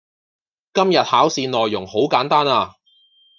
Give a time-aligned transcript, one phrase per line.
[0.73, 2.73] 今日考試內容好簡單呀